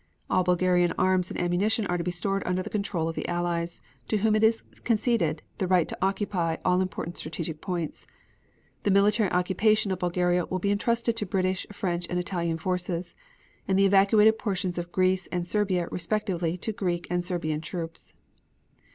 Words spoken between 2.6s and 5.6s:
the control of the Allies, to whom is conceded